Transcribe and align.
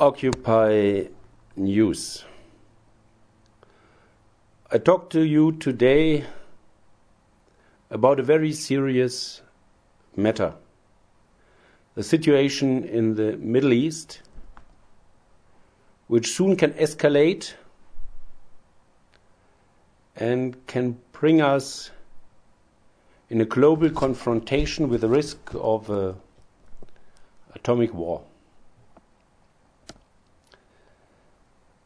Occupy 0.00 1.04
News. 1.54 2.24
I 4.72 4.78
talk 4.78 5.08
to 5.10 5.22
you 5.22 5.52
today 5.52 6.24
about 7.90 8.18
a 8.18 8.24
very 8.24 8.52
serious 8.52 9.40
matter 10.16 10.54
the 11.94 12.02
situation 12.02 12.82
in 12.82 13.14
the 13.14 13.36
Middle 13.36 13.72
East, 13.72 14.20
which 16.08 16.32
soon 16.32 16.56
can 16.56 16.72
escalate 16.72 17.54
and 20.16 20.66
can 20.66 20.98
bring 21.12 21.40
us 21.40 21.92
in 23.30 23.40
a 23.40 23.44
global 23.44 23.90
confrontation 23.90 24.88
with 24.88 25.02
the 25.02 25.08
risk 25.08 25.38
of 25.54 26.16
atomic 27.54 27.94
war. 27.94 28.24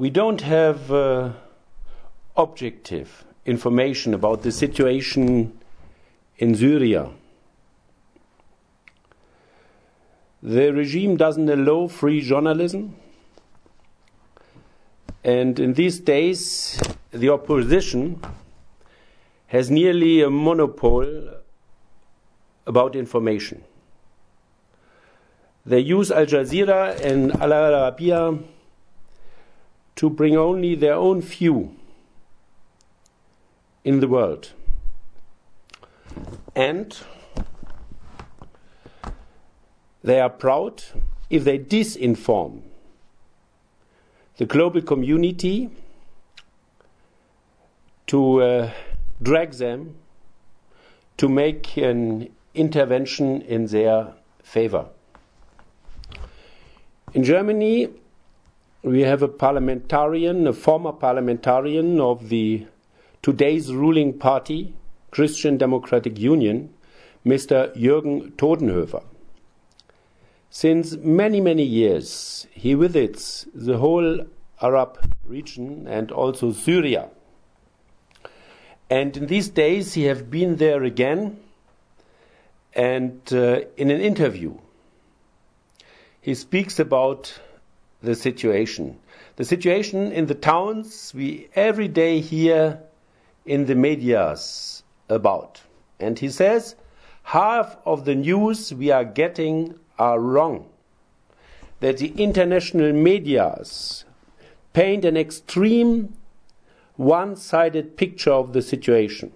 We 0.00 0.08
don't 0.08 0.40
have 0.40 0.90
uh, 0.90 1.32
objective 2.34 3.22
information 3.44 4.14
about 4.14 4.40
the 4.40 4.50
situation 4.50 5.60
in 6.38 6.54
Syria. 6.54 7.10
The 10.42 10.72
regime 10.72 11.18
doesn't 11.18 11.50
allow 11.50 11.86
free 11.88 12.22
journalism. 12.22 12.96
And 15.22 15.60
in 15.60 15.74
these 15.74 16.00
days, 16.00 16.80
the 17.10 17.28
opposition 17.28 18.22
has 19.48 19.70
nearly 19.70 20.22
a 20.22 20.30
monopoly 20.30 21.28
about 22.66 22.96
information. 22.96 23.62
They 25.66 25.80
use 25.80 26.10
Al 26.10 26.24
Jazeera 26.24 26.98
and 27.04 27.32
Al 27.32 27.50
Arabiya 27.50 28.42
to 29.96 30.10
bring 30.10 30.36
only 30.36 30.74
their 30.74 30.94
own 30.94 31.20
view 31.20 31.74
in 33.84 34.00
the 34.00 34.08
world. 34.08 34.52
And 36.54 36.96
they 40.02 40.20
are 40.20 40.30
proud 40.30 40.82
if 41.28 41.44
they 41.44 41.58
disinform 41.58 42.62
the 44.36 44.46
global 44.46 44.80
community 44.80 45.70
to 48.06 48.42
uh, 48.42 48.70
drag 49.22 49.52
them 49.52 49.94
to 51.18 51.28
make 51.28 51.76
an 51.76 52.28
intervention 52.54 53.42
in 53.42 53.66
their 53.66 54.14
favor. 54.42 54.86
In 57.12 57.22
Germany, 57.22 57.88
we 58.82 59.02
have 59.02 59.22
a 59.22 59.28
parliamentarian, 59.28 60.46
a 60.46 60.52
former 60.52 60.92
parliamentarian 60.92 62.00
of 62.00 62.28
the 62.28 62.66
today's 63.22 63.72
ruling 63.72 64.18
party, 64.18 64.74
Christian 65.10 65.58
Democratic 65.58 66.18
Union, 66.18 66.72
Mr. 67.24 67.76
Jürgen 67.76 68.32
Todenhöfer. 68.36 69.02
Since 70.48 70.96
many, 70.96 71.40
many 71.40 71.62
years, 71.62 72.46
he 72.52 72.74
visits 72.74 73.46
the 73.54 73.78
whole 73.78 74.20
Arab 74.62 74.98
region 75.24 75.86
and 75.86 76.10
also 76.10 76.52
Syria. 76.52 77.10
And 78.88 79.16
in 79.16 79.26
these 79.26 79.48
days, 79.48 79.94
he 79.94 80.04
has 80.04 80.22
been 80.22 80.56
there 80.56 80.82
again. 80.82 81.38
And 82.72 83.20
uh, 83.32 83.60
in 83.76 83.90
an 83.90 84.00
interview, 84.00 84.58
he 86.20 86.34
speaks 86.34 86.78
about 86.78 87.38
the 88.02 88.14
situation. 88.14 88.98
The 89.36 89.44
situation 89.44 90.12
in 90.12 90.26
the 90.26 90.34
towns 90.34 91.12
we 91.14 91.48
every 91.54 91.88
day 91.88 92.20
hear 92.20 92.80
in 93.44 93.66
the 93.66 93.74
medias 93.74 94.82
about. 95.08 95.62
And 95.98 96.18
he 96.18 96.28
says 96.28 96.76
half 97.24 97.76
of 97.84 98.04
the 98.04 98.14
news 98.14 98.72
we 98.72 98.90
are 98.90 99.04
getting 99.04 99.78
are 99.98 100.20
wrong. 100.20 100.68
That 101.80 101.98
the 101.98 102.12
international 102.16 102.92
medias 102.92 104.04
paint 104.72 105.04
an 105.04 105.16
extreme 105.16 106.14
one 106.96 107.36
sided 107.36 107.96
picture 107.96 108.32
of 108.32 108.52
the 108.52 108.62
situation. 108.62 109.32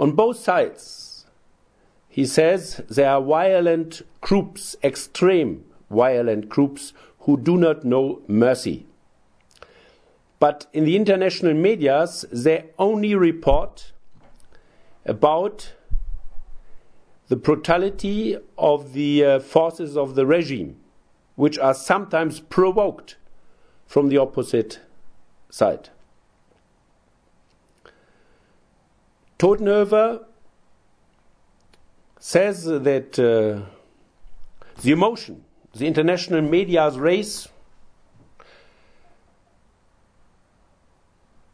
On 0.00 0.12
both 0.12 0.38
sides, 0.38 1.26
he 2.08 2.26
says 2.26 2.82
there 2.88 3.10
are 3.10 3.22
violent 3.22 4.02
groups, 4.20 4.74
extreme 4.82 5.64
violent 5.92 6.48
groups 6.48 6.92
who 7.20 7.36
do 7.36 7.56
not 7.56 7.84
know 7.84 8.22
mercy. 8.26 8.86
But 10.38 10.66
in 10.72 10.84
the 10.84 10.96
international 10.96 11.54
medias, 11.54 12.24
they 12.32 12.70
only 12.78 13.14
report 13.14 13.92
about 15.06 15.72
the 17.28 17.36
brutality 17.36 18.36
of 18.58 18.92
the 18.92 19.24
uh, 19.24 19.38
forces 19.40 19.96
of 19.96 20.14
the 20.16 20.26
regime, 20.26 20.80
which 21.36 21.58
are 21.58 21.74
sometimes 21.74 22.40
provoked 22.40 23.16
from 23.86 24.08
the 24.08 24.18
opposite 24.18 24.80
side. 25.48 25.90
Todenhöfer 29.38 30.24
says 32.18 32.64
that 32.64 33.18
uh, 33.18 33.64
the 34.82 34.92
emotion, 34.92 35.44
the 35.74 35.86
international 35.86 36.42
media's 36.42 36.98
race, 36.98 37.48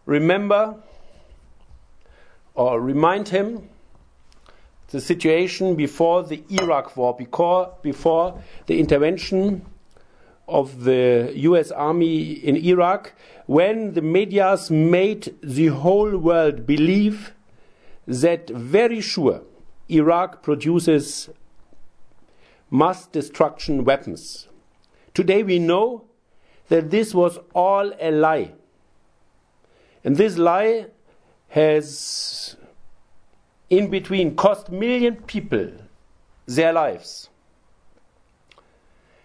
remember 0.06 0.77
or 2.55 2.81
remind 2.81 3.29
him 3.29 3.69
the 4.91 5.01
situation 5.01 5.77
before 5.77 6.23
the 6.25 6.43
Iraq 6.51 6.97
war, 6.97 7.15
before, 7.15 7.75
before 7.83 8.43
the 8.67 8.81
intervention 8.81 9.65
of 10.49 10.85
the 10.85 11.31
US 11.35 11.71
Army 11.71 12.33
in 12.33 12.56
Iraq, 12.56 13.12
when 13.47 13.93
the 13.93 14.03
medias 14.03 14.71
made 14.71 15.35
the 15.43 15.67
whole 15.67 16.17
world 16.17 16.67
believe 16.67 17.33
that 18.06 18.49
very 18.49 19.00
sure 19.00 19.43
Iraq 19.89 20.43
produces 20.43 21.29
mass 22.71 23.06
destruction 23.06 23.84
weapons. 23.84 24.49
Today 25.15 25.43
we 25.43 25.59
know 25.59 26.05
that 26.69 26.91
this 26.91 27.15
was 27.15 27.39
all 27.55 27.93
a 28.01 28.11
lie. 28.11 28.53
And 30.05 30.17
this 30.17 30.37
lie 30.37 30.87
has 31.49 32.56
in 33.71 33.91
between 33.91 34.37
cost 34.37 34.71
million 34.71 35.17
people 35.17 35.71
their 36.47 36.73
lives. 36.73 37.29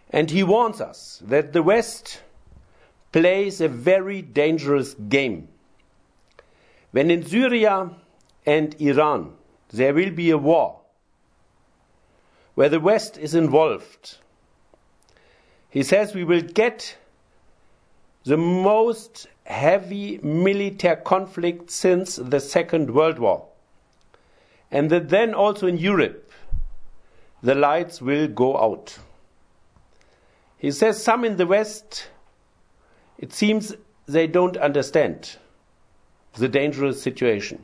And 0.09 0.29
he 0.29 0.43
warns 0.43 0.79
us 0.79 1.21
that 1.25 1.53
the 1.53 1.63
West 1.63 2.21
plays 3.11 3.61
a 3.61 3.67
very 3.67 4.21
dangerous 4.21 4.93
game. 4.93 5.47
When 6.91 7.09
in 7.09 7.25
Syria 7.25 7.91
and 8.45 8.75
Iran 8.79 9.33
there 9.69 9.93
will 9.93 10.11
be 10.11 10.29
a 10.29 10.37
war 10.37 10.82
where 12.55 12.69
the 12.69 12.79
West 12.79 13.17
is 13.17 13.35
involved, 13.35 14.17
he 15.69 15.83
says 15.83 16.13
we 16.13 16.23
will 16.23 16.41
get 16.41 16.97
the 18.23 18.37
most 18.37 19.27
heavy 19.45 20.19
military 20.23 21.01
conflict 21.03 21.69
since 21.69 22.15
the 22.15 22.39
Second 22.39 22.93
World 22.93 23.19
War 23.19 23.47
and 24.71 24.89
that 24.89 25.09
then 25.09 25.33
also 25.33 25.67
in 25.67 25.77
Europe 25.77 26.31
the 27.43 27.55
lights 27.55 28.01
will 28.01 28.27
go 28.27 28.57
out. 28.57 28.97
He 30.57 30.71
says 30.71 31.03
some 31.03 31.25
in 31.25 31.35
the 31.35 31.45
West, 31.45 32.07
it 33.17 33.33
seems 33.33 33.75
they 34.07 34.27
don't 34.27 34.55
understand 34.57 35.35
the 36.37 36.47
dangerous 36.47 37.01
situation. 37.01 37.63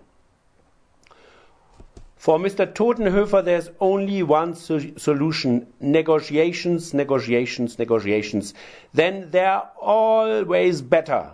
For 2.19 2.37
Mr. 2.37 2.69
Todenhöfer, 2.73 3.45
there's 3.45 3.69
only 3.79 4.23
one 4.23 4.53
so 4.53 4.77
solution 4.97 5.65
negotiations, 5.79 6.93
negotiations, 6.93 7.79
negotiations. 7.79 8.53
Then 8.93 9.31
they're 9.31 9.63
always 9.79 10.81
better 10.81 11.31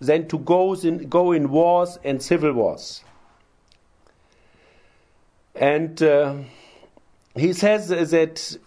than 0.00 0.26
to 0.26 0.38
go 0.40 0.74
in, 0.74 1.08
go 1.08 1.30
in 1.30 1.50
wars 1.52 2.00
and 2.02 2.20
civil 2.20 2.52
wars. 2.52 3.04
And 5.54 6.02
uh, 6.02 6.34
he 7.36 7.52
says 7.52 7.86
that 7.90 8.58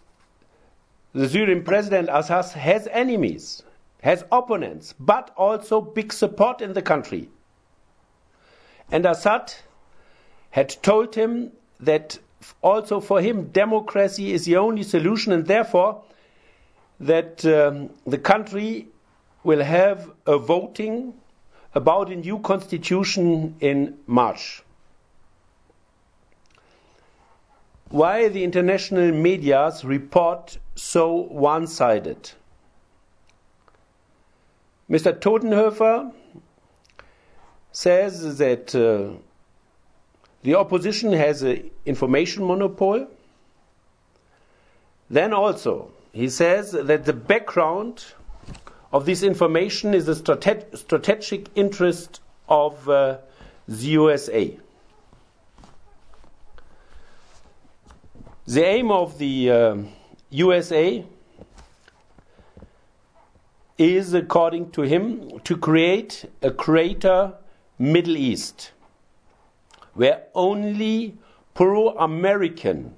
the 1.14 1.28
Syrian 1.28 1.66
president 1.66 2.08
Assad 2.10 2.46
has 2.52 2.88
enemies, 2.94 3.62
has 4.04 4.24
opponents, 4.32 4.96
but 5.02 5.34
also 5.36 5.82
big 5.82 6.14
support 6.14 6.62
in 6.62 6.72
the 6.72 6.82
country. 6.82 7.28
And 8.90 9.06
Assad 9.06 9.54
had 10.50 10.76
told 10.82 11.16
him 11.16 11.52
that 11.80 12.18
also 12.62 13.00
for 13.00 13.22
him 13.22 13.48
democracy 13.48 14.34
is 14.34 14.46
the 14.46 14.58
only 14.58 14.84
solution, 14.84 15.34
and 15.34 15.46
therefore 15.46 16.04
that 17.00 17.46
um, 17.46 17.90
the 18.06 18.18
country 18.18 18.88
will 19.44 19.64
have 19.64 20.12
a 20.26 20.38
voting 20.38 21.14
about 21.74 22.12
a 22.12 22.16
new 22.16 22.40
constitution 22.40 23.56
in 23.60 23.98
March. 24.08 24.64
Why 27.90 28.28
the 28.28 28.44
international 28.44 29.12
media 29.12 29.72
report 29.84 30.58
so 30.76 31.14
one 31.14 31.68
sided? 31.68 32.32
Mr. 34.90 35.18
Todenhöfer 35.18 36.12
says 37.72 38.38
that 38.38 38.74
uh, 38.76 39.18
the 40.48 40.56
opposition 40.56 41.12
has 41.12 41.44
an 41.44 41.70
information 41.86 42.48
monopoly. 42.48 43.06
Then 45.10 45.34
also, 45.34 45.92
he 46.14 46.30
says 46.30 46.72
that 46.72 47.04
the 47.04 47.12
background 47.12 48.06
of 48.94 49.06
this 49.06 49.24
information 49.24 49.94
is 49.94 50.06
the 50.06 50.16
strate- 50.16 50.78
strategic 50.78 51.50
interest 51.56 52.22
of 52.48 52.88
uh, 52.88 53.18
the 53.68 53.88
USA. 53.88 54.58
The 58.46 58.64
aim 58.64 58.90
of 58.90 59.18
the 59.18 59.52
uh, 59.52 59.76
USA 60.30 61.04
is, 63.78 64.14
according 64.14 64.72
to 64.72 64.84
him, 64.84 65.42
to 65.42 65.58
create 65.58 66.24
a 66.42 66.52
greater 66.52 67.34
Middle 67.78 68.16
East 68.16 68.72
where 69.98 70.22
only 70.36 71.18
pro 71.56 71.90
American 71.98 72.94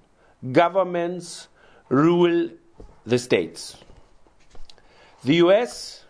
governments 0.52 1.48
rule 1.88 2.50
the 3.06 3.18
states. 3.18 3.78
The 5.24 5.36
US 5.36 6.04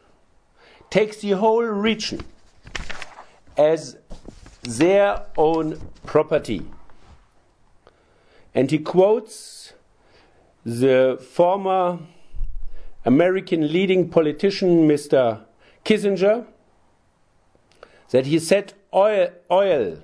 takes 0.90 1.18
the 1.18 1.32
whole 1.32 1.64
region 1.64 2.22
as 3.56 3.98
their 4.64 5.26
own 5.38 5.80
property. 6.08 6.66
And 8.56 8.72
he 8.72 8.80
quotes 8.80 9.74
the 10.66 11.24
former 11.34 12.00
American 13.06 13.72
leading 13.72 14.10
politician, 14.10 14.88
Mr. 14.88 15.42
Kissinger, 15.86 16.48
that 18.10 18.26
he 18.26 18.40
said 18.40 18.74
oil, 18.92 19.30
oil 19.52 20.00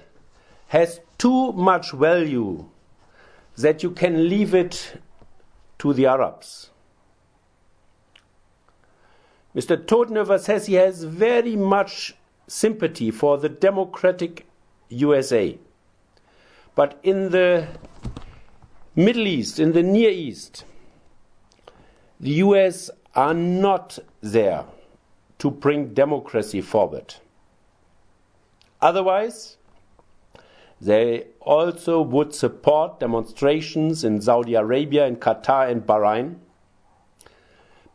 has 0.75 1.00
too 1.18 1.54
much 1.54 1.94
value 1.94 2.66
that 3.56 3.81
you 3.81 3.92
can 3.92 4.27
leave 4.27 4.54
it 4.54 5.00
to 5.80 5.94
the 5.94 6.06
Arabs. 6.06 6.69
Mr. 9.56 9.77
Todenhöfer 9.77 10.38
says 10.38 10.66
he 10.66 10.74
has 10.74 11.06
very 11.06 11.56
much 11.56 12.13
sympathy 12.48 13.10
for 13.10 13.38
the 13.38 13.48
democratic 13.48 14.45
USA. 14.89 15.57
But 16.75 17.00
in 17.04 17.30
the 17.31 17.69
Middle 18.98 19.27
East, 19.27 19.62
in 19.62 19.72
the 19.72 19.81
Near 19.81 20.10
East, 20.10 20.66
the 22.19 22.31
US 22.31 22.89
are 23.16 23.33
not 23.33 23.98
there 24.19 24.66
to 25.39 25.50
bring 25.50 25.94
democracy 25.94 26.60
forward. 26.60 27.16
Otherwise, 28.81 29.56
they 30.81 31.27
also 31.39 32.01
would 32.01 32.33
support 32.33 33.00
demonstrations 33.00 34.04
in 34.04 34.22
Saudi 34.22 34.56
Arabia, 34.56 35.07
in 35.07 35.16
Qatar, 35.16 35.69
and 35.69 35.86
Bahrain. 35.86 36.38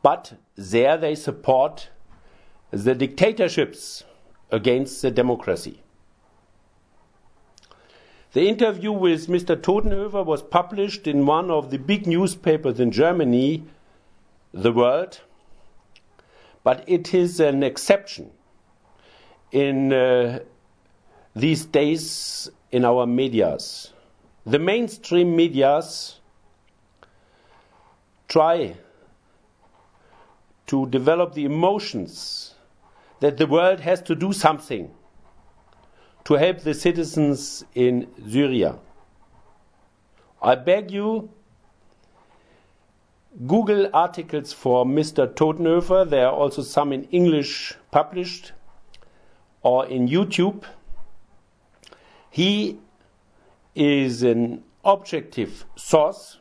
But 0.02 0.34
there 0.56 0.96
they 0.96 1.14
support 1.14 1.90
the 2.70 2.94
dictatorships 2.94 4.04
against 4.50 5.02
the 5.02 5.10
democracy. 5.10 5.82
The 8.32 8.48
interview 8.48 8.92
with 8.92 9.26
Mr. 9.26 9.56
Todenhöfer 9.56 10.24
was 10.24 10.42
published 10.42 11.06
in 11.06 11.26
one 11.26 11.50
of 11.50 11.70
the 11.70 11.78
big 11.78 12.06
newspapers 12.06 12.78
in 12.78 12.92
Germany, 12.92 13.64
The 14.52 14.72
World, 14.72 15.20
but 16.62 16.84
it 16.86 17.12
is 17.12 17.40
an 17.40 17.62
exception 17.64 18.30
in 19.50 19.92
uh, 19.92 20.40
these 21.34 21.64
days 21.64 22.50
in 22.70 22.84
our 22.84 23.06
medias. 23.06 23.92
The 24.46 24.58
mainstream 24.58 25.36
medias 25.36 26.20
try 28.28 28.76
to 30.66 30.86
develop 30.86 31.34
the 31.34 31.44
emotions 31.44 32.54
that 33.20 33.36
the 33.36 33.46
world 33.46 33.80
has 33.80 34.00
to 34.02 34.14
do 34.14 34.32
something 34.32 34.90
to 36.24 36.34
help 36.34 36.60
the 36.60 36.74
citizens 36.74 37.64
in 37.74 38.06
Syria. 38.28 38.78
I 40.42 40.54
beg 40.54 40.90
you, 40.90 41.30
Google 43.46 43.90
articles 43.92 44.52
for 44.52 44.84
Mr. 44.84 45.26
Todenhöfer. 45.26 46.08
There 46.08 46.26
are 46.26 46.32
also 46.32 46.62
some 46.62 46.92
in 46.92 47.04
English 47.04 47.74
published 47.90 48.52
or 49.62 49.86
in 49.86 50.08
YouTube. 50.08 50.64
He 52.30 52.78
is 53.74 54.22
an 54.22 54.62
objective 54.84 55.64
source 55.76 56.38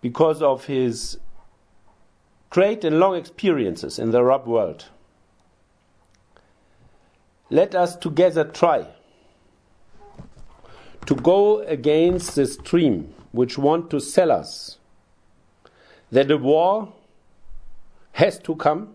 because 0.00 0.40
of 0.40 0.64
his 0.64 1.18
great 2.48 2.84
and 2.84 2.98
long 2.98 3.16
experiences 3.16 3.98
in 3.98 4.10
the 4.10 4.18
Arab 4.18 4.46
world. 4.46 4.86
Let 7.50 7.74
us 7.74 7.96
together 7.96 8.44
try 8.44 8.86
to 11.06 11.14
go 11.16 11.60
against 11.60 12.36
the 12.36 12.46
stream 12.46 13.12
which 13.32 13.58
want 13.58 13.90
to 13.90 14.00
sell 14.00 14.30
us 14.30 14.78
that 16.12 16.30
a 16.30 16.36
war 16.36 16.92
has 18.12 18.38
to 18.40 18.54
come. 18.54 18.94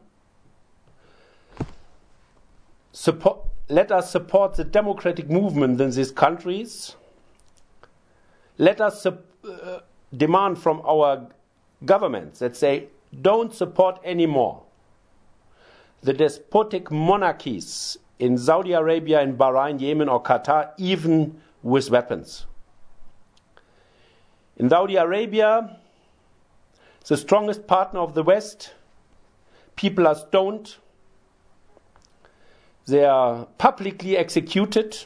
Support, 2.92 3.40
let 3.68 3.92
us 3.92 4.12
support 4.12 4.56
the 4.56 4.64
democratic 4.64 5.30
movement 5.30 5.82
in 5.82 5.92
these 5.92 6.12
countries. 6.12 6.96
Let 8.58 8.80
us 8.80 9.06
uh, 9.06 9.14
demand 10.16 10.60
from 10.60 10.82
our 10.86 11.28
governments 11.84 12.40
that 12.40 12.56
they 12.56 12.88
don't 13.22 13.54
support 13.54 14.00
anymore 14.04 14.62
the 16.06 16.13
despotic 16.13 16.92
monarchies 16.92 17.98
in 18.20 18.38
Saudi 18.38 18.74
Arabia, 18.74 19.22
in 19.22 19.36
Bahrain, 19.36 19.82
Yemen, 19.82 20.08
or 20.08 20.22
Qatar, 20.22 20.72
even 20.78 21.42
with 21.63 21.89
weapons. 21.89 22.46
In 24.58 24.70
Saudi 24.70 24.96
Arabia, 24.96 25.78
the 27.08 27.18
strongest 27.18 27.66
partner 27.66 28.00
of 28.00 28.13
the 28.13 28.22
West, 28.22 28.74
people 29.75 30.08
are 30.08 30.16
stoned, 30.16 30.75
they 32.86 33.04
are 33.04 33.46
publicly 33.58 34.15
executed. 34.15 35.06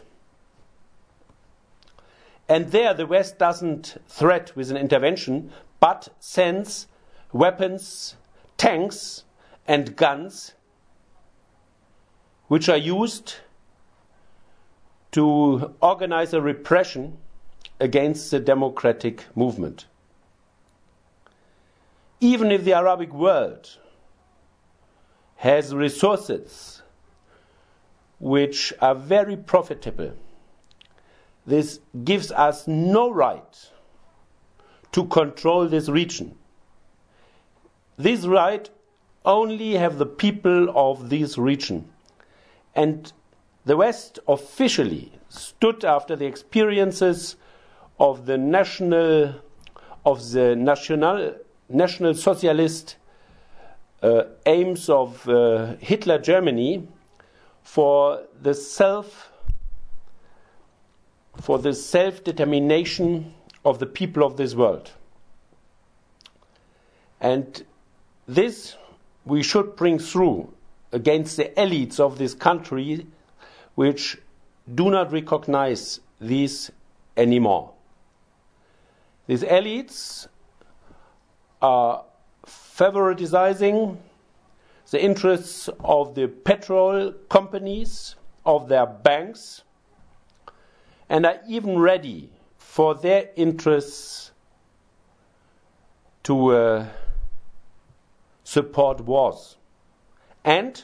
And 2.47 2.71
there, 2.71 2.93
the 2.93 3.05
West 3.05 3.37
doesn't 3.37 4.01
threat 4.07 4.55
with 4.55 4.71
an 4.71 4.77
intervention, 4.77 5.51
but 5.79 6.09
sends 6.19 6.87
weapons, 7.31 8.15
tanks, 8.57 9.23
and 9.67 9.95
guns, 9.95 10.53
which 12.47 12.67
are 12.67 12.77
used 12.77 13.35
to 15.11 15.73
organize 15.81 16.33
a 16.33 16.41
repression 16.41 17.17
against 17.79 18.31
the 18.31 18.39
democratic 18.39 19.25
movement. 19.35 19.85
Even 22.19 22.51
if 22.51 22.63
the 22.65 22.73
Arabic 22.73 23.13
world 23.13 23.77
has 25.37 25.73
resources 25.73 26.78
which 28.19 28.73
are 28.81 28.95
very 28.95 29.37
profitable, 29.37 30.13
this 31.45 31.79
gives 32.03 32.31
us 32.31 32.67
no 32.67 33.09
right 33.09 33.69
to 34.91 35.05
control 35.05 35.67
this 35.67 35.89
region. 35.89 36.35
This 37.97 38.25
right 38.25 38.69
only 39.25 39.73
have 39.73 39.97
the 39.97 40.05
people 40.05 40.69
of 40.75 41.09
this 41.09 41.37
region. 41.37 41.89
And 42.75 43.11
the 43.65 43.77
West 43.77 44.19
officially 44.27 45.11
stood 45.29 45.83
after 45.83 46.15
the 46.15 46.25
experiences 46.25 47.35
of 47.99 48.25
the 48.25 48.37
national 48.37 49.35
of 50.05 50.31
the 50.31 50.55
national 50.55 51.35
national 51.67 52.13
socialist 52.13 52.95
uh, 54.01 54.23
aims 54.45 54.89
of 54.89 55.27
uh, 55.27 55.75
Hitler 55.79 56.17
Germany 56.17 56.87
for 57.63 58.23
the 58.41 58.53
self 58.53 59.31
for 61.41 61.57
the 61.57 61.73
self 61.73 62.23
determination 62.23 63.33
of 63.63 63.79
the 63.79 63.85
people 63.85 64.23
of 64.23 64.37
this 64.37 64.55
world. 64.55 64.91
And 67.21 67.65
this 68.27 68.75
we 69.25 69.43
should 69.43 69.75
bring 69.75 69.99
through 69.99 70.53
against 70.91 71.37
the 71.37 71.45
elites 71.57 71.99
of 71.99 72.17
this 72.17 72.33
country 72.33 73.05
which 73.75 74.17
do 74.73 74.89
not 74.89 75.11
recognize 75.11 75.99
these 76.19 76.71
anymore. 77.15 77.73
These 79.27 79.43
elites 79.43 80.27
are 81.61 82.03
favoritizing 82.45 83.97
the 84.91 85.03
interests 85.03 85.69
of 85.83 86.15
the 86.15 86.27
petrol 86.27 87.11
companies, 87.29 88.15
of 88.45 88.67
their 88.67 88.85
banks, 88.85 89.63
and 91.09 91.25
are 91.25 91.39
even 91.47 91.77
ready 91.77 92.31
for 92.57 92.95
their 92.95 93.29
interests 93.35 94.31
to 96.23 96.51
uh, 96.55 96.85
support 98.43 99.01
wars. 99.01 99.57
And 100.43 100.83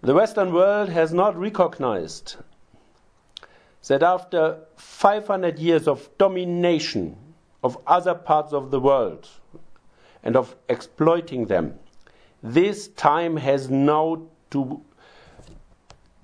the 0.00 0.14
Western 0.14 0.52
world 0.52 0.88
has 0.88 1.12
not 1.12 1.36
recognized 1.36 2.36
that 3.88 4.02
after 4.02 4.60
500 4.76 5.58
years 5.58 5.88
of 5.88 6.08
domination 6.18 7.16
of 7.64 7.78
other 7.86 8.14
parts 8.14 8.52
of 8.52 8.70
the 8.70 8.78
world 8.78 9.28
and 10.22 10.36
of 10.36 10.54
exploiting 10.68 11.46
them, 11.46 11.78
this 12.42 12.88
time 12.88 13.36
has 13.36 13.68
now 13.68 14.22
to 14.50 14.82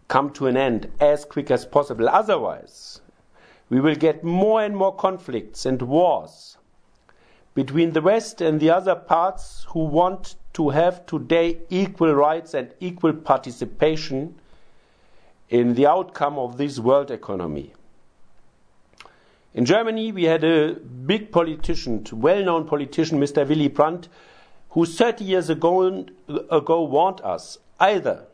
come 0.09 0.31
to 0.31 0.47
an 0.47 0.57
end 0.57 0.91
as 1.01 1.25
quick 1.25 1.51
as 1.51 1.67
possible. 1.67 2.09
Otherwise, 2.09 3.01
we 3.69 3.81
will 3.81 3.95
get 3.95 4.23
more 4.23 4.63
and 4.63 4.77
more 4.77 4.95
conflicts 4.95 5.67
and 5.67 5.81
wars 5.83 6.57
between 7.55 7.93
the 7.93 8.03
West 8.03 8.41
and 8.41 8.61
the 8.61 8.71
other 8.71 8.95
parts 8.95 9.67
who 9.71 9.85
want 9.85 10.37
to 10.55 10.71
have 10.71 11.07
today 11.07 11.59
equal 11.71 12.15
rights 12.15 12.55
and 12.55 12.73
equal 12.81 13.13
participation 13.13 14.35
in 15.49 15.75
the 15.75 15.87
outcome 15.87 16.39
of 16.39 16.59
this 16.59 16.79
world 16.79 17.11
economy. 17.11 17.73
In 19.53 19.65
Germany, 19.65 20.11
we 20.11 20.25
had 20.25 20.43
a 20.43 20.75
big 20.75 21.31
politician, 21.31 22.05
well 22.13 22.43
known 22.43 22.67
politician, 22.67 23.21
Mr. 23.21 23.47
Willy 23.49 23.69
Brandt, 23.69 24.09
who 24.75 24.85
30 24.85 25.25
years 25.25 25.49
ago, 25.49 26.05
ago 26.51 26.83
warned 26.83 27.21
us 27.21 27.59
either 27.79 28.27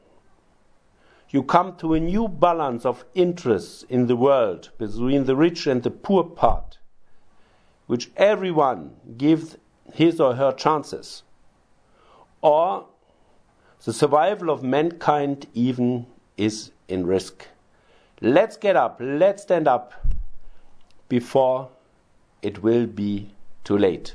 you 1.28 1.42
come 1.42 1.76
to 1.76 1.92
a 1.92 2.00
new 2.00 2.26
balance 2.28 2.86
of 2.86 3.04
interests 3.14 3.84
in 3.90 4.06
the 4.06 4.16
world 4.16 4.70
between 4.78 5.24
the 5.24 5.36
rich 5.36 5.66
and 5.66 5.82
the 5.82 5.90
poor 5.90 6.24
part, 6.24 6.78
which 7.86 8.10
everyone 8.16 8.96
gives 9.18 9.58
his 9.92 10.18
or 10.18 10.34
her 10.34 10.50
chances, 10.50 11.22
or 12.40 12.86
the 13.84 13.92
survival 13.92 14.48
of 14.48 14.62
mankind 14.62 15.46
even 15.52 16.06
is 16.38 16.72
in 16.88 17.06
risk. 17.06 17.48
Let's 18.22 18.56
get 18.56 18.76
up, 18.76 18.96
let's 18.98 19.42
stand 19.42 19.68
up 19.68 19.92
before 21.08 21.68
it 22.40 22.62
will 22.62 22.86
be 22.86 23.34
too 23.62 23.76
late. 23.76 24.14